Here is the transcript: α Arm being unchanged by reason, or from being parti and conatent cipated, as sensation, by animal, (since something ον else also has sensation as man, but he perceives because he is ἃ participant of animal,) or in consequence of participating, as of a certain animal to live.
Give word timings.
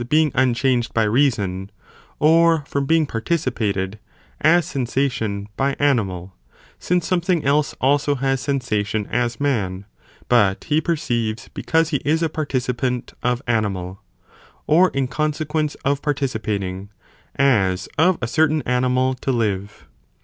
α 0.01 0.03
Arm 0.03 0.07
being 0.07 0.31
unchanged 0.33 0.95
by 0.95 1.03
reason, 1.03 1.69
or 2.17 2.63
from 2.67 2.87
being 2.87 3.05
parti 3.05 3.35
and 3.35 3.43
conatent 3.43 3.55
cipated, 3.55 3.99
as 4.41 4.65
sensation, 4.65 5.47
by 5.55 5.73
animal, 5.77 6.33
(since 6.79 7.05
something 7.05 7.41
ον 7.41 7.45
else 7.47 7.75
also 7.79 8.15
has 8.15 8.41
sensation 8.41 9.05
as 9.11 9.39
man, 9.39 9.85
but 10.27 10.63
he 10.63 10.81
perceives 10.81 11.49
because 11.53 11.89
he 11.89 11.97
is 11.97 12.23
ἃ 12.23 12.33
participant 12.33 13.13
of 13.21 13.43
animal,) 13.45 14.01
or 14.65 14.89
in 14.89 15.07
consequence 15.07 15.75
of 15.85 16.01
participating, 16.01 16.89
as 17.35 17.87
of 17.99 18.17
a 18.23 18.27
certain 18.27 18.63
animal 18.63 19.13
to 19.13 19.31
live. 19.31 19.85